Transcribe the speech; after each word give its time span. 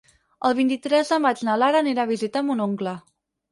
El 0.47 0.55
vint-i-tres 0.59 1.11
de 1.15 1.19
maig 1.27 1.45
na 1.49 1.59
Lara 1.65 1.83
anirà 1.87 2.07
a 2.07 2.11
visitar 2.15 2.45
mon 2.51 2.67
oncle. 2.69 2.99